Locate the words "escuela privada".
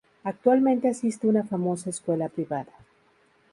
1.91-2.71